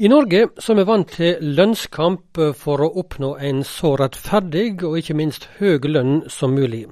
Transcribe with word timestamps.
I 0.00 0.08
Norge 0.08 0.46
som 0.64 0.78
er 0.80 0.86
vant 0.88 1.10
til 1.12 1.42
lønnskamp 1.58 2.38
for 2.56 2.80
å 2.80 2.86
oppnå 3.02 3.34
en 3.44 3.58
så 3.68 3.90
rettferdig 4.00 4.80
og 4.88 4.96
ikke 4.96 5.16
minst 5.18 5.44
høy 5.58 5.76
lønn 5.92 6.22
som 6.32 6.54
mulig. 6.56 6.86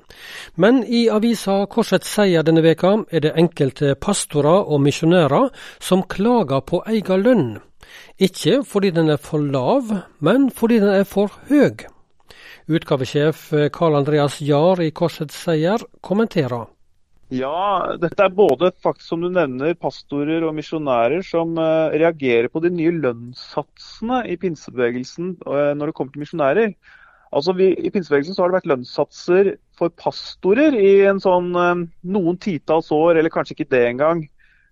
Men 0.61 0.83
i 0.85 1.07
avisa 1.09 1.63
Korsets 1.73 2.13
Seier 2.13 2.45
denne 2.45 2.61
veka 2.61 2.93
er 3.09 3.25
det 3.25 3.33
enkelte 3.41 3.95
pastorer 3.97 4.69
og 4.69 4.85
misjonærer 4.85 5.49
som 5.81 6.05
klager 6.05 6.61
på 6.69 6.83
egen 6.85 7.25
lønn. 7.25 7.51
Ikke 8.21 8.61
fordi 8.61 8.93
den 8.93 9.09
er 9.09 9.17
for 9.17 9.41
lav, 9.41 9.89
men 10.21 10.51
fordi 10.53 10.83
den 10.85 10.93
er 11.01 11.09
for 11.09 11.33
høy. 11.49 11.89
Utgavesjef 12.69 13.55
Karl 13.73 14.03
Andreas 14.03 14.43
Jahr 14.45 14.85
i 14.85 14.93
Korsets 14.93 15.47
Seier 15.47 15.81
kommenterer. 16.05 16.69
Ja, 17.29 17.93
dette 18.01 18.25
er 18.25 18.33
både 18.33 18.71
faktisk 18.81 19.11
som 19.11 19.21
du 19.21 19.29
nevner, 19.29 19.75
pastorer 19.77 20.47
og 20.49 20.55
misjonærer 20.57 21.21
som 21.27 21.59
uh, 21.61 21.93
reagerer 21.93 22.49
på 22.49 22.63
de 22.65 22.71
nye 22.73 22.95
lønnssatsene 23.03 24.23
i 24.33 24.39
pinsebevegelsen 24.41 25.35
uh, 25.45 25.75
når 25.77 25.91
det 25.91 25.97
kommer 25.99 26.15
til 26.15 26.25
misjonærer. 26.25 26.73
Altså 27.29 27.53
vi, 27.59 27.75
I 27.77 27.93
pinsebevegelsen 27.93 28.33
så 28.33 28.47
har 28.47 28.49
det 28.49 28.57
vært 28.63 28.71
lønnssatser 28.73 29.51
for 29.77 29.93
pastorer 30.01 30.73
i 30.81 31.03
en 31.11 31.21
sånn 31.21 31.53
uh, 31.53 31.85
noen 32.09 32.41
titalls 32.41 32.89
år, 32.97 33.21
eller 33.21 33.35
kanskje 33.35 33.59
ikke 33.59 33.69
det 33.77 33.85
engang. 33.91 34.25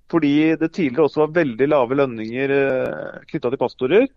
Fordi 0.09 0.55
det 0.57 0.73
tidligere 0.73 1.11
også 1.11 1.27
var 1.27 1.37
veldig 1.43 1.69
lave 1.69 1.99
lønninger 1.99 2.53
knytta 3.27 3.51
til 3.51 3.61
pastorer. 3.61 4.09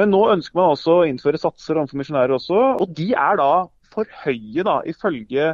Men 0.00 0.10
nå 0.10 0.24
ønsker 0.32 0.56
man 0.56 0.72
altså 0.72 1.02
å 1.02 1.06
innføre 1.06 1.38
satser 1.38 1.78
overfor 1.78 2.00
misjonærer 2.00 2.34
også, 2.40 2.60
og 2.80 2.94
de 2.96 3.10
er 3.12 3.38
da 3.38 3.52
for 3.92 4.08
høye, 4.24 4.64
da, 4.66 4.80
ifølge 4.88 5.52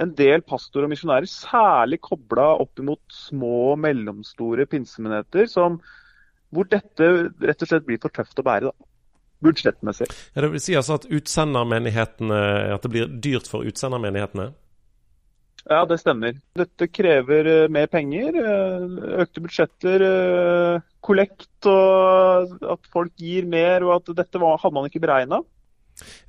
en 0.00 0.12
del 0.16 0.44
pastorer 0.46 0.88
og 0.88 0.94
misjonærer, 0.94 1.28
særlig 1.28 2.00
kobla 2.04 2.52
opp 2.62 2.80
mot 2.84 3.02
små 3.12 3.72
og 3.74 3.80
mellomstore 3.84 4.64
pinsemenigheter, 4.70 5.50
hvor 6.50 6.70
dette 6.70 7.10
rett 7.44 7.66
og 7.66 7.68
slett 7.70 7.86
blir 7.88 8.00
for 8.02 8.12
tøft 8.14 8.40
å 8.40 8.46
bære. 8.46 8.70
da 8.70 8.90
budsjettmessig. 9.40 10.08
Ja, 10.34 10.42
det 10.44 10.50
vil 10.52 10.62
si 10.62 10.74
altså 10.76 10.98
at 10.98 11.06
utsendermenighetene, 11.08 12.40
at 12.74 12.84
det 12.84 12.92
blir 12.92 13.14
dyrt 13.24 13.48
for 13.50 13.64
utsendermenighetene? 13.68 14.50
Ja, 15.68 15.82
det 15.84 16.00
stemmer. 16.00 16.36
Dette 16.56 16.88
krever 16.88 17.48
eh, 17.48 17.68
mer 17.72 17.88
penger, 17.92 18.36
eh, 18.40 18.84
økte 19.24 19.42
budsjetter, 19.44 20.04
eh, 20.06 20.86
kollekt 21.04 21.68
og 21.68 22.54
at 22.64 22.88
folk 22.92 23.12
gir 23.20 23.48
mer. 23.48 23.84
og 23.84 23.98
at 23.98 24.14
Dette 24.22 24.40
hadde 24.40 24.74
man 24.74 24.88
ikke 24.88 25.02
beregna. 25.04 25.42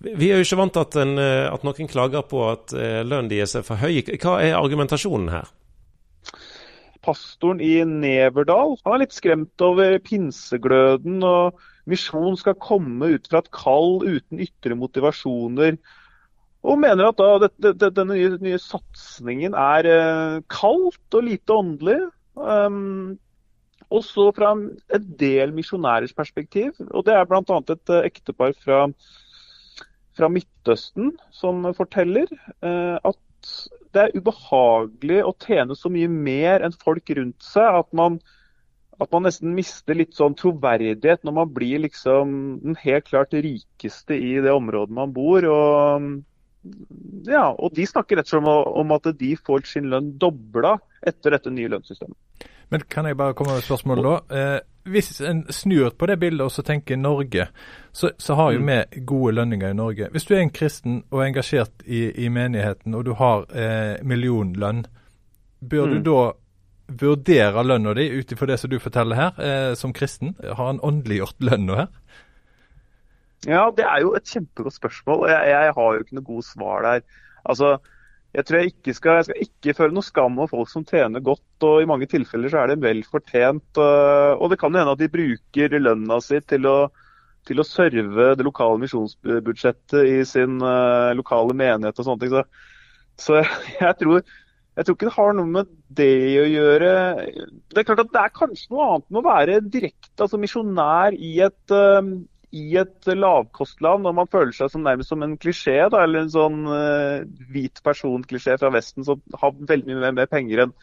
Vi 0.01 0.29
er 0.29 0.39
jo 0.39 0.45
ikke 0.45 0.59
vant 0.59 0.75
til 0.75 0.85
at, 0.85 0.99
en, 1.03 1.15
eh, 1.21 1.47
at 1.51 1.65
noen 1.65 1.89
klager 1.89 2.25
på 2.27 2.43
at 2.49 2.73
eh, 2.75 3.01
lønnen 3.05 3.31
deres 3.31 3.55
er 3.57 3.65
for 3.67 3.81
høy. 3.81 4.01
Hva 4.21 4.39
er 4.43 4.57
argumentasjonen 4.59 5.31
her? 5.33 5.49
Pastoren 7.01 7.61
i 7.65 7.79
Neverdal 7.87 8.75
han 8.83 8.95
er 8.95 9.03
litt 9.03 9.15
skremt 9.15 9.63
over 9.65 9.97
pinsegløden. 10.05 11.23
og 11.25 11.57
Misjon 11.89 12.37
skal 12.37 12.59
komme 12.61 13.15
ut 13.15 13.29
fra 13.29 13.41
et 13.41 13.49
kall 13.55 14.03
uten 14.05 14.43
ytre 14.43 14.77
motivasjoner. 14.77 15.79
Og 16.61 16.77
mener 16.77 17.09
at 17.09 17.17
da, 17.17 17.31
det, 17.41 17.73
det, 17.81 17.89
denne 17.97 18.13
nye, 18.13 18.35
nye, 18.43 18.61
satsingen 18.61 19.57
er 19.57 19.89
eh, 19.89 20.37
kaldt 20.53 21.17
og 21.17 21.25
lite 21.25 21.57
åndelig. 21.57 21.99
Um, 22.37 23.17
også 23.91 24.29
fra 24.37 24.53
en 24.55 25.09
del 25.19 25.51
misjonærers 25.57 26.13
perspektiv. 26.15 26.77
og 26.91 27.05
Det 27.05 27.17
er 27.17 27.25
bl.a. 27.27 27.41
et 27.73 27.93
ektepar 28.05 28.53
fra 28.61 28.85
fra 30.17 30.29
Midtøsten 30.31 31.13
som 31.35 31.63
forteller 31.77 32.29
eh, 32.31 32.97
at 32.97 33.51
det 33.91 34.03
er 34.03 34.15
ubehagelig 34.15 35.19
å 35.25 35.33
tjene 35.41 35.75
så 35.75 35.91
mye 35.91 36.09
mer 36.11 36.63
enn 36.63 36.75
folk 36.83 37.09
rundt 37.17 37.43
seg 37.43 37.79
at 37.81 37.89
man, 37.97 38.19
at 39.01 39.11
man 39.11 39.25
nesten 39.27 39.55
mister 39.57 39.97
litt 39.97 40.15
sånn 40.17 40.37
troverdighet 40.39 41.25
når 41.27 41.37
man 41.41 41.53
blir 41.55 41.83
liksom 41.87 42.35
den 42.63 42.77
helt 42.83 43.09
klart 43.09 43.35
rikeste 43.35 44.15
i 44.15 44.37
det 44.43 44.53
området 44.53 44.95
man 44.95 45.11
bor. 45.15 45.47
Og, 45.51 46.07
ja, 47.27 47.49
og 47.51 47.75
de 47.75 47.87
snakker 47.89 48.21
rett 48.21 48.29
og 48.29 48.37
slett 48.37 48.81
om, 48.83 48.95
at 48.95 49.11
de 49.19 49.33
får 49.41 49.67
sin 49.73 49.91
lønn 49.91 50.13
dobla 50.21 50.77
etter 51.03 51.35
dette 51.35 51.51
nye 51.51 51.71
lønnssystemet. 51.73 52.47
Men 52.71 52.85
kan 52.87 53.09
jeg 53.09 53.19
bare 53.19 53.35
komme 53.35 53.57
med 53.57 53.65
et 53.65 53.67
spørsmål 53.67 54.05
da? 54.05 54.15
Hvis 54.83 55.21
en 55.21 55.43
snur 55.53 55.91
på 55.93 56.07
det 56.09 56.17
bildet 56.19 56.41
og 56.45 56.51
så 56.51 56.63
tenker 56.65 56.97
Norge, 56.97 57.47
så, 57.93 58.11
så 58.17 58.35
har 58.39 58.55
jo 58.55 58.63
mm. 58.63 58.69
vi 58.71 59.01
gode 59.05 59.35
lønninger 59.37 59.69
i 59.69 59.77
Norge. 59.77 60.07
Hvis 60.11 60.25
du 60.25 60.33
er 60.35 60.41
en 60.41 60.53
kristen 60.53 61.03
og 61.11 61.21
er 61.21 61.29
engasjert 61.29 61.83
i, 61.85 62.07
i 62.25 62.29
menigheten 62.33 62.95
og 62.97 63.05
du 63.05 63.13
har 63.19 63.45
eh, 63.53 64.01
millionlønn, 64.01 64.85
bør 65.61 65.85
mm. 65.85 65.93
du 65.93 66.09
da 66.09 66.21
vurdere 67.01 67.63
lønna 67.63 67.93
di 67.95 68.07
ut 68.09 68.31
ifra 68.33 68.49
det 68.49 68.57
som 68.59 68.71
du 68.71 68.79
forteller 68.81 69.15
her, 69.15 69.41
eh, 69.45 69.73
som 69.77 69.93
kristen? 69.93 70.35
Har 70.41 70.65
han 70.65 70.81
åndeliggjort 70.83 71.37
lønna 71.39 71.83
her? 71.83 71.91
Ja, 73.47 73.69
det 73.73 73.85
er 73.85 74.01
jo 74.03 74.13
et 74.17 74.29
kjempegodt 74.29 74.75
spørsmål. 74.75 75.23
og 75.25 75.29
jeg, 75.29 75.49
jeg 75.49 75.73
har 75.77 75.93
jo 75.93 76.03
ikke 76.03 76.17
noe 76.17 76.27
god 76.27 76.43
svar 76.45 76.85
der. 76.85 77.05
Altså, 77.45 77.77
jeg 78.31 78.47
tror 78.47 78.61
jeg 78.61 78.71
ikke 78.71 78.93
skal, 78.95 79.17
jeg 79.19 79.27
skal 79.27 79.43
ikke 79.43 79.73
føle 79.75 79.95
noe 79.95 80.07
skam 80.07 80.37
over 80.39 80.51
folk 80.53 80.69
som 80.71 80.85
tjener 80.87 81.23
godt, 81.23 81.65
og 81.67 81.81
i 81.83 81.87
mange 81.89 82.07
tilfeller 82.07 82.51
så 82.51 82.61
er 82.61 82.71
det 82.71 82.83
vel 82.83 83.01
fortjent. 83.03 83.79
Og 83.81 84.45
det 84.51 84.59
kan 84.61 84.71
hende 84.71 84.93
at 84.95 85.01
de 85.01 85.09
bruker 85.11 85.75
lønna 85.81 86.19
si 86.23 86.39
til 86.47 86.69
å, 86.69 86.75
til 87.47 87.59
å 87.59 87.67
serve 87.67 88.29
det 88.39 88.45
lokale 88.47 88.79
misjonsbudsjettet 88.85 90.07
i 90.07 90.21
sin 90.27 90.61
uh, 90.63 91.11
lokale 91.17 91.57
menighet 91.57 91.99
og 91.99 92.07
sånne 92.07 92.23
ting. 92.23 92.31
Så, 92.31 92.45
så 93.19 93.41
jeg, 93.83 93.97
tror, 93.99 94.23
jeg 94.79 94.87
tror 94.87 94.97
ikke 94.97 95.09
det 95.09 95.17
har 95.17 95.35
noe 95.35 95.53
med 95.59 95.75
det 95.99 96.15
å 96.39 96.47
gjøre. 96.47 96.95
Det 97.67 97.83
er 97.83 97.89
klart 97.89 98.05
at 98.05 98.15
det 98.15 98.23
er 98.23 98.35
kanskje 98.39 98.71
noe 98.71 98.89
annet 98.93 99.09
med 99.09 99.23
å 99.23 99.27
være 99.27 99.59
direkte 99.67 100.23
altså 100.23 100.39
misjonær 100.39 101.19
i 101.19 101.33
et, 101.49 101.75
uh, 101.75 102.15
i 102.51 102.77
et 102.81 103.07
lavkostland, 103.07 104.07
og 104.07 104.15
man 104.17 104.29
føler 104.31 104.51
seg 104.55 104.71
som 104.73 104.83
nærmest 104.83 105.11
som 105.13 105.23
en 105.23 105.37
klisjé, 105.39 105.77
da, 105.91 106.03
eller 106.03 106.25
en 106.25 106.33
sånn 106.33 106.65
uh, 106.67 107.21
hvit 107.51 107.79
person-klisjé 107.85 108.57
fra 108.59 108.71
Vesten 108.75 109.07
som 109.07 109.21
har 109.39 109.55
veldig 109.55 109.95
mye 110.01 110.17
mer 110.21 110.31
penger 110.31 110.65
enn 110.65 110.75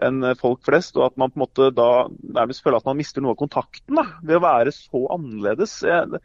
enn 0.00 0.24
folk 0.40 0.62
flest, 0.64 0.96
og 0.96 1.10
at 1.10 1.18
man 1.20 1.28
på 1.28 1.36
en 1.36 1.42
måte 1.42 1.66
da 1.76 2.06
nærmest 2.08 2.62
føler 2.64 2.78
at 2.80 2.86
man 2.88 2.96
mister 2.96 3.20
noe 3.20 3.34
av 3.34 3.42
kontakten 3.42 3.98
da, 3.98 4.06
ved 4.24 4.38
å 4.38 4.44
være 4.46 4.72
så 4.72 5.02
annerledes. 5.12 5.74
Jeg, 5.84 6.22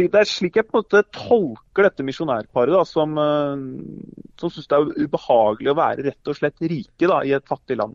det 0.00 0.18
er 0.18 0.26
slik 0.26 0.58
jeg 0.58 0.66
på 0.66 0.74
en 0.74 0.82
måte 0.82 1.04
tolker 1.14 1.86
dette 1.86 2.06
misjonærparet, 2.06 2.74
da, 2.74 2.82
som, 2.88 3.14
uh, 3.14 4.26
som 4.40 4.50
syns 4.50 4.66
det 4.70 4.80
er 4.80 5.06
ubehagelig 5.06 5.70
å 5.70 5.78
være 5.78 6.08
rett 6.08 6.32
og 6.32 6.40
slett 6.40 6.64
rike 6.64 7.06
da, 7.06 7.20
i 7.22 7.36
et 7.38 7.46
fattig 7.46 7.78
land. 7.78 7.94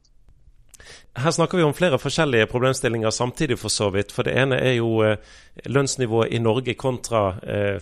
Her 1.19 1.31
snakker 1.35 1.57
vi 1.57 1.65
om 1.65 1.73
flere 1.73 1.99
forskjellige 2.01 2.49
problemstillinger 2.51 3.11
samtidig, 3.11 3.59
for 3.59 3.73
så 3.73 3.89
vidt. 3.93 4.13
For 4.15 4.27
det 4.27 4.37
ene 4.37 4.59
er 4.61 4.77
jo 4.77 4.99
eh, 5.05 5.17
lønnsnivået 5.65 6.33
i 6.33 6.39
Norge 6.43 6.75
kontra 6.79 7.23
eh, 7.43 7.81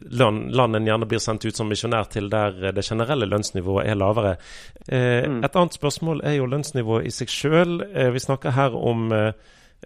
land, 0.00 0.54
land 0.54 0.76
en 0.76 0.86
gjerne 0.86 1.08
blir 1.08 1.22
sendt 1.22 1.44
ut 1.46 1.56
som 1.56 1.68
misjonær 1.70 2.08
til, 2.12 2.30
der 2.30 2.72
det 2.76 2.84
generelle 2.84 3.28
lønnsnivået 3.28 3.88
er 3.90 3.98
lavere. 3.98 4.36
Eh, 4.88 5.24
mm. 5.24 5.42
Et 5.44 5.56
annet 5.56 5.78
spørsmål 5.78 6.20
er 6.24 6.38
jo 6.38 6.48
lønnsnivået 6.50 7.06
i 7.06 7.14
seg 7.14 7.32
sjøl. 7.32 7.78
Eh, 7.92 8.12
vi 8.14 8.22
snakker 8.22 8.56
her 8.56 8.76
om 8.76 9.08
eh, 9.14 9.32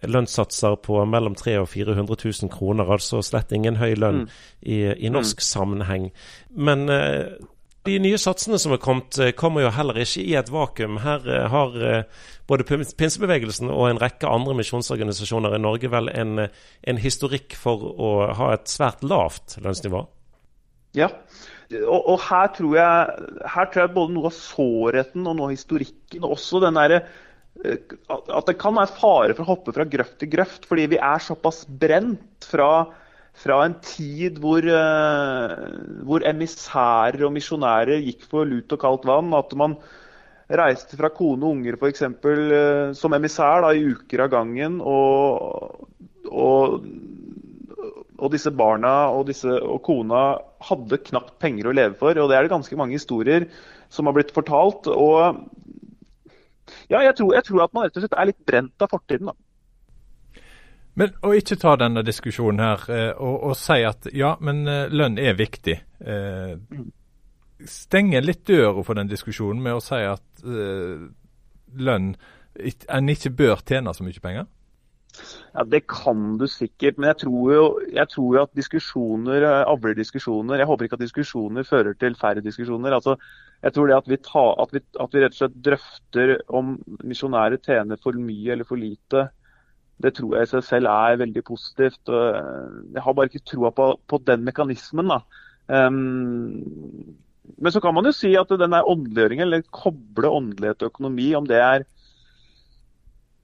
lønnssatser 0.03 0.77
på 0.84 1.05
mellom 1.05 1.34
300 1.34 1.62
og 1.62 1.69
400 1.69 2.17
000 2.43 2.53
kroner, 2.53 2.91
altså 2.91 3.22
slett 3.22 3.53
ingen 3.53 3.78
høy 3.81 3.94
lønn 3.99 4.25
mm. 4.25 4.37
i, 4.62 4.82
i, 4.97 5.11
norsk 5.12 5.41
mm. 5.43 5.47
sammenheng. 5.47 6.11
Men 6.56 6.88
eh, 6.88 7.25
de 7.89 7.97
nye 8.03 8.19
satsene 8.21 8.59
som 8.61 8.75
er 8.75 8.81
kommet, 8.83 9.17
eh, 9.19 9.33
kommer 9.37 9.65
jo 9.65 9.73
heller 9.73 9.97
ikke 10.03 10.23
i 10.23 10.35
et 10.37 10.51
vakuum. 10.53 10.99
Her 11.01 11.25
eh, 11.25 11.47
har 11.49 11.77
eh, 11.81 12.27
både 12.51 12.67
pinsebevegelsen 12.69 13.71
og 13.73 13.87
en 13.89 14.01
rekke 14.03 14.29
andre 14.29 14.57
misjonsorganisasjoner 14.59 15.57
i 15.57 15.63
Norge 15.63 15.89
vel 15.93 16.11
en, 16.13 16.45
en, 16.45 17.01
historikk 17.01 17.57
for 17.57 17.87
å 17.95 18.11
ha 18.37 18.53
et 18.57 18.69
svært 18.69 19.05
lavt 19.07 19.57
lønnsnivå? 19.65 20.05
Ja, 20.99 21.09
og, 21.87 22.01
og 22.01 22.21
her, 22.27 22.51
tror 22.53 22.77
jeg, 22.77 23.27
her, 23.55 23.73
tror 23.73 23.85
jeg, 23.85 23.95
både 23.97 24.17
noe 24.17 24.29
av 24.29 24.37
sårheten 24.37 25.25
og 25.25 25.39
noe 25.39 25.49
av 25.49 25.57
historikken, 25.57 26.25
og 26.25 26.37
også 26.37 26.65
den 26.67 26.81
derre 26.81 27.05
at 27.61 28.47
det 28.47 28.55
kan 28.61 28.77
være 28.77 28.95
fare 28.97 29.35
for 29.35 29.45
å 29.45 29.51
hoppe 29.51 29.73
fra 29.75 29.85
grøft 29.89 30.21
til 30.21 30.31
grøft, 30.33 30.65
fordi 30.69 30.87
vi 30.93 31.01
er 31.03 31.21
såpass 31.21 31.65
brent 31.69 32.47
fra 32.49 32.71
fra 33.41 33.61
en 33.65 33.77
tid 33.85 34.38
hvor, 34.43 34.65
uh, 34.65 36.03
hvor 36.06 36.25
emissærer 36.29 37.25
og 37.27 37.35
misjonærer 37.37 38.03
gikk 38.05 38.27
for 38.31 38.49
lut 38.49 38.73
og 38.75 38.82
kaldt 38.82 39.09
vann. 39.09 39.32
At 39.37 39.55
man 39.59 39.77
reiste 40.50 40.99
fra 40.99 41.12
kone 41.15 41.47
og 41.47 41.56
unger 41.56 41.79
f.eks. 41.79 42.05
Uh, 42.25 42.91
som 42.97 43.17
emissær 43.17 43.65
da, 43.65 43.73
i 43.73 43.94
uker 43.94 44.27
av 44.27 44.32
gangen. 44.35 44.81
Og, 44.82 45.87
og, 46.29 46.87
og 48.21 48.35
disse 48.35 48.53
barna 48.53 48.94
og, 49.15 49.27
disse, 49.31 49.49
og, 49.49 49.81
kona 49.87 50.25
hadde 50.69 51.00
knapt 51.09 51.38
penger 51.43 51.71
å 51.71 51.76
leve 51.76 51.97
for. 52.00 52.19
Og 52.19 52.31
det 52.31 52.38
er 52.38 52.47
det 52.47 52.55
ganske 52.55 52.81
mange 52.81 52.99
historier 52.99 53.49
som 53.91 54.11
har 54.11 54.19
blitt 54.19 54.35
fortalt. 54.37 54.91
Og 54.91 55.47
ja, 56.91 57.00
jeg 57.06 57.15
tror, 57.17 57.33
jeg 57.38 57.47
tror 57.47 57.65
at 57.65 57.73
man 57.75 57.87
rett 57.87 57.97
og 57.97 58.05
slett 58.05 58.19
er 58.19 58.31
litt 58.31 58.44
brent 58.47 58.85
av 58.85 58.93
fortiden. 58.93 59.33
da. 59.33 59.50
Men 60.98 61.12
å 61.22 61.32
ikke 61.37 61.58
ta 61.60 61.76
denne 61.78 62.02
diskusjonen 62.06 62.62
her 62.64 62.87
eh, 62.90 63.10
og, 63.14 63.37
og, 63.50 63.56
si 63.58 63.78
at 63.87 64.10
ja, 64.16 64.34
men 64.42 64.64
eh, 64.69 64.90
lønn 64.90 65.19
er 65.22 65.37
viktig. 65.38 65.76
Eh, 66.00 66.54
stenge 67.69 68.22
litt 68.25 68.46
døra 68.48 68.82
for 68.84 68.98
den 68.98 69.10
diskusjonen 69.10 69.62
med 69.62 69.76
å 69.76 69.82
si 69.84 70.00
at 70.00 70.44
lønn 71.76 72.14
En 72.88 73.12
ikke 73.12 73.31
bør 73.37 73.60
tjene 73.69 73.92
så 73.94 74.02
mye 74.02 74.22
penger? 74.25 74.46
Ja, 75.52 75.62
Det 75.69 75.82
kan 75.90 76.38
du 76.40 76.46
sikkert, 76.50 76.96
men 76.98 77.10
jeg 77.10 77.20
tror 77.22 77.52
jo, 77.52 77.66
jeg 77.92 78.08
tror 78.10 78.37
jo 78.37 78.42
at 78.42 78.56
diskusjoner 78.56 79.44
avler 79.60 79.94
diskusjoner. 79.98 80.58
Jeg 80.58 80.69
håper 80.70 80.87
ikke 80.88 80.98
at 80.98 81.04
diskusjoner 81.04 81.69
fører 81.69 81.94
til 82.00 82.16
færre 82.19 82.42
diskusjoner. 82.42 82.96
Altså, 82.96 83.16
jeg 83.62 83.76
tror 83.76 83.90
det 83.90 83.96
at 83.98 84.10
vi, 84.10 84.19
ta, 84.25 84.44
at, 84.64 84.75
vi, 84.75 84.82
at 85.04 85.14
vi, 85.14 85.22
rett 85.22 85.37
og 85.37 85.40
slett 85.40 85.60
drøfter 85.69 86.34
om 86.58 86.75
misjonærer 87.06 87.60
tjener 87.62 88.00
for 88.02 88.19
mye 88.19 88.54
eller 88.56 88.69
for 88.69 88.81
lite, 88.81 89.28
det 90.02 90.14
tror 90.17 90.37
jeg 90.37 90.49
i 90.49 90.50
seg 90.55 90.67
selv 90.67 90.91
er 90.93 91.20
veldig 91.20 91.43
positivt. 91.44 92.00
Eh, 92.08 92.76
jeg 92.94 93.05
har 93.05 93.17
bare 93.17 93.31
ikke 93.31 93.47
troa 93.52 93.73
på, 93.75 93.93
på, 94.08 94.20
den 94.26 94.44
mekanismen. 94.47 95.12
Um, 95.69 97.17
men 97.61 97.73
så 97.73 97.82
kan 97.85 97.94
man 97.94 98.08
jo 98.08 98.14
si 98.17 98.32
at 98.38 98.50
den 98.50 98.73
der 98.73 98.88
åndeliggjøringen, 98.88 99.47
eller 99.47 99.67
koble 99.75 100.32
åndelighet 100.41 100.82
og 100.82 100.94
økonomi, 100.94 101.32
om 101.38 101.49
det 101.49 101.61
er 101.61 101.88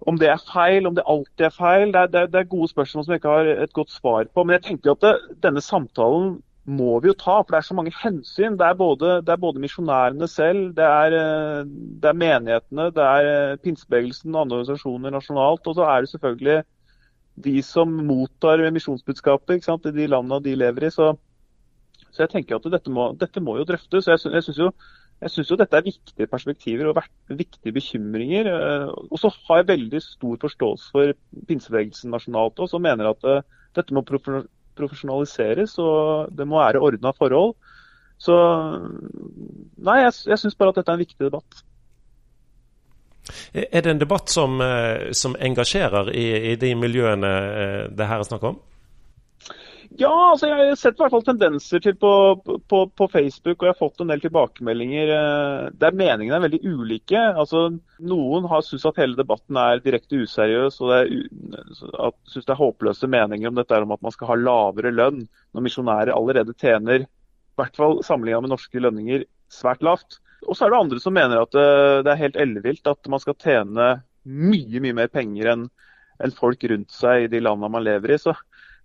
om 0.06 0.18
det 0.20 0.28
er 0.28 0.42
feil, 0.52 0.86
om 0.86 0.94
det 0.94 1.06
alltid 1.08 1.46
er 1.48 1.54
feil, 1.54 1.92
det, 1.92 2.02
er, 2.14 2.28
det 2.30 2.38
er, 2.38 2.50
gode 2.50 2.68
spørsmål 2.68 3.04
som 3.04 3.12
jeg 3.12 3.20
ikke 3.20 3.32
har 3.32 3.48
et 3.64 3.72
godt 3.74 3.90
svar 3.90 4.28
på. 4.28 4.44
Men 4.44 4.58
jeg 4.58 4.66
tenker 4.68 4.92
at 4.92 5.02
det, 5.02 5.38
denne 5.42 5.62
samtalen 5.64 6.36
må 6.66 6.96
vi 6.98 7.12
jo 7.12 7.14
ta, 7.14 7.36
for 7.40 7.54
det 7.54 7.58
er 7.60 7.66
så 7.68 7.76
mange 7.78 7.92
hensyn. 7.94 8.56
Det 8.58 8.66
er 8.66 8.78
både, 8.78 9.10
både 9.38 9.62
misjonærene 9.62 10.26
selv, 10.28 10.72
det 10.74 10.84
er, 10.86 11.14
eh, 11.14 11.68
det 12.02 12.10
er, 12.10 12.18
menighetene, 12.18 12.88
det 12.94 13.04
er 13.04 13.28
eh, 13.30 13.58
pinsebevegelsen 13.62 14.34
og 14.34 14.40
andre 14.40 14.58
organisasjoner 14.58 15.14
nasjonalt. 15.14 15.66
Og 15.66 15.78
så 15.78 15.86
er 15.86 16.02
det 16.02 16.10
selvfølgelig 16.10 16.58
de 17.46 17.54
som 17.62 17.92
mottar 18.08 18.64
misjonsbudskapet 18.74 19.68
i 19.68 19.94
de 19.94 20.08
landene 20.10 20.42
de 20.42 20.56
lever 20.58 20.88
i. 20.88 20.90
Så, 20.90 21.12
så 22.10 22.24
jeg 22.24 22.34
tenker 22.34 22.58
at 22.58 22.66
dette 22.72 22.90
må, 22.90 23.12
dette 23.14 23.40
må 23.40 23.58
jo 23.60 23.68
drøftes. 23.68 24.10
Jeg, 24.10 24.42
synes 24.42 24.58
jo 24.58 24.72
jeg 25.22 25.30
syns 25.32 25.50
jo 25.50 25.60
dette 25.60 25.78
er 25.78 25.86
viktige 25.86 26.26
perspektiver 26.26 26.90
og 26.90 26.98
viktige 27.30 27.76
bekymringer. 27.78 28.50
Eh, 28.50 28.90
og 28.90 29.22
så 29.22 29.30
har 29.46 29.62
jeg 29.62 29.70
veldig 29.70 30.02
stor 30.02 30.34
forståelse 30.42 30.90
for 30.90 31.14
pinsebevegelsen 31.46 32.10
nasjonalt 32.10 32.58
også, 32.58 32.80
og 32.80 32.86
mener 32.90 33.14
at 33.14 33.46
dette 33.76 33.94
må 33.94 34.02
profesjonaliseres 34.78 35.76
og 35.82 36.34
det 36.36 36.46
må 36.48 36.60
være 36.60 36.82
ordna 36.82 37.12
forhold. 37.16 37.56
Så 38.18 38.36
nei, 39.76 39.98
jeg, 40.04 40.12
jeg 40.32 40.40
syns 40.40 40.56
bare 40.56 40.72
at 40.72 40.80
dette 40.80 40.92
er 40.92 40.98
en 40.98 41.04
viktig 41.04 41.26
debatt. 41.26 41.64
Er 43.52 43.82
det 43.82 43.90
en 43.90 44.00
debatt 44.00 44.30
som, 44.30 44.60
eh, 44.62 45.10
som 45.16 45.34
engasjerer 45.40 46.12
i, 46.14 46.26
i 46.52 46.56
de 46.60 46.72
miljøene 46.78 47.32
det 47.96 48.08
her 48.08 48.22
er 48.22 48.28
snakk 48.28 48.46
om? 48.52 48.60
Ja, 49.94 50.12
altså 50.32 50.48
jeg 50.48 50.56
har 50.58 50.78
sett 50.78 50.98
i 50.98 51.02
hvert 51.02 51.12
fall 51.14 51.24
tendenser 51.26 51.82
til 51.82 51.94
på, 52.00 52.10
på, 52.42 52.80
på, 52.90 53.08
Facebook, 53.12 53.60
og 53.60 53.68
jeg 53.68 53.74
har 53.74 53.78
fått 53.78 54.02
en 54.02 54.10
del 54.10 54.22
tilbakemeldinger 54.24 55.12
eh, 55.14 55.68
der 55.78 55.96
meningene 55.96 56.38
er 56.38 56.44
veldig 56.46 56.60
ulike. 56.66 57.20
Altså, 57.28 57.68
Noen 58.02 58.48
har 58.50 58.64
syntes 58.66 58.88
at 58.90 59.00
hele 59.00 59.18
debatten 59.18 59.60
er 59.60 59.82
direkte 59.84 60.18
useriøs, 60.24 60.80
og 60.82 62.10
syns 62.26 62.48
det 62.48 62.54
er 62.54 62.60
håpløse 62.60 63.10
meninger 63.10 63.52
om 63.52 63.60
dette 63.60 63.80
om 63.86 63.94
at 63.94 64.04
man 64.04 64.14
skal 64.14 64.32
ha 64.32 64.40
lavere 64.40 64.94
lønn 64.94 65.24
når 65.54 65.66
misjonærer 65.68 66.14
allerede 66.16 66.56
tjener, 66.58 67.06
i 67.06 67.60
hvert 67.60 67.78
fall 67.78 68.02
sammenlignet 68.04 68.44
med 68.44 68.56
norske 68.56 68.82
lønninger, 68.82 69.24
svært 69.52 69.84
lavt. 69.86 70.20
Og 70.46 70.56
så 70.56 70.66
er 70.66 70.74
det 70.74 70.82
andre 70.82 71.00
som 71.02 71.16
mener 71.16 71.46
at 71.46 71.56
eh, 71.56 72.02
det 72.04 72.12
er 72.12 72.24
helt 72.26 72.38
ellevilt 72.42 72.90
at 72.90 73.12
man 73.12 73.22
skal 73.22 73.38
tjene 73.40 73.96
mye, 74.26 74.82
mye 74.82 74.96
mer 75.04 75.12
penger 75.12 75.54
enn 75.54 75.68
enn 76.22 76.32
folk 76.32 76.62
rundt 76.70 76.92
seg 76.94 77.26
i 77.26 77.30
de 77.32 77.42
landene 77.44 77.68
man 77.72 77.84
lever 77.84 78.14
i. 78.14 78.20
Så 78.20 78.34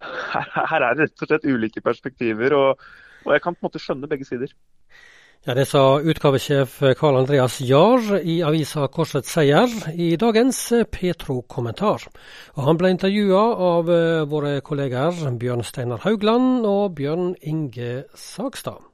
her, 0.02 0.52
her, 0.74 0.82
er 0.82 0.98
det 0.98 1.08
rett 1.08 1.24
og 1.26 1.32
slett 1.32 1.48
ulike 1.48 1.84
perspektiver, 1.86 2.58
og, 2.58 2.92
og 3.26 3.34
jeg 3.36 3.44
kan 3.44 3.56
på 3.56 3.64
en 3.64 3.70
måte 3.70 3.82
skjønne 3.82 4.10
begge 4.12 4.28
sider. 4.28 4.54
Ja, 5.42 5.56
Det 5.58 5.66
sa 5.66 5.98
utgavesjef 5.98 6.76
Karl 7.00 7.18
Andreas 7.18 7.56
Jahr 7.66 8.20
i 8.22 8.44
avisa 8.46 8.86
Korsets 8.94 9.34
Seier 9.34 9.72
i 9.90 10.12
dagens 10.14 10.60
Petro-kommentar. 10.94 12.06
Og 12.54 12.62
Han 12.68 12.78
ble 12.78 12.94
intervjua 12.94 13.42
av 13.72 13.90
eh, 13.90 14.22
våre 14.30 14.60
kolleger 14.62 15.18
Bjørn 15.42 15.66
Steinar 15.66 16.06
Haugland 16.06 16.70
og 16.70 16.94
Bjørn 16.94 17.34
Inge 17.42 18.04
Sagstad. 18.14 18.91